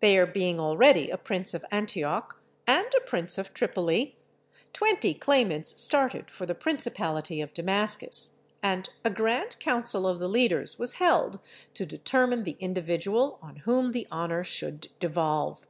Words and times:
There 0.00 0.24
being 0.26 0.58
already 0.58 1.10
a 1.10 1.18
prince 1.18 1.52
of 1.52 1.62
Antioch 1.70 2.40
and 2.66 2.86
a 2.96 3.02
prince 3.02 3.36
of 3.36 3.52
Tripoli, 3.52 4.16
twenty 4.72 5.12
claimants 5.12 5.78
started 5.78 6.30
for 6.30 6.46
the 6.46 6.54
principality 6.54 7.42
of 7.42 7.52
Damascus; 7.52 8.38
and 8.62 8.88
a 9.04 9.10
grand 9.10 9.60
council 9.60 10.06
of 10.06 10.18
the 10.20 10.26
leaders 10.26 10.78
was 10.78 10.94
held 10.94 11.38
to 11.74 11.84
determine 11.84 12.44
the 12.44 12.56
individual 12.60 13.38
on 13.42 13.56
whom 13.56 13.92
the 13.92 14.08
honour 14.10 14.42
should 14.42 14.88
devolve. 15.00 15.66